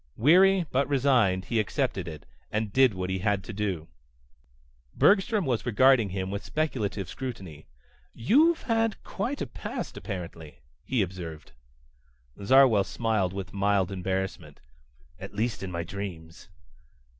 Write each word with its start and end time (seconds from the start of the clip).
Weary 0.17 0.65
but 0.71 0.87
resigned 0.89 1.45
he 1.45 1.59
accepted 1.59 2.07
it, 2.07 2.25
and 2.51 2.73
did 2.73 2.95
what 2.95 3.11
he 3.11 3.19
had 3.19 3.43
to 3.43 3.53
do... 3.53 3.87
Bergstrom 4.95 5.45
was 5.45 5.63
regarding 5.63 6.09
him 6.09 6.31
with 6.31 6.43
speculative 6.43 7.07
scrutiny. 7.07 7.67
"You've 8.11 8.63
had 8.63 9.03
quite 9.03 9.43
a 9.43 9.45
past, 9.45 9.97
apparently," 9.97 10.57
he 10.83 11.03
observed. 11.03 11.51
Zarwell 12.43 12.83
smiled 12.83 13.31
with 13.31 13.53
mild 13.53 13.91
embarrassment. 13.91 14.59
"At 15.19 15.35
least 15.35 15.61
in 15.61 15.69
my 15.71 15.83
dreams." 15.83 16.49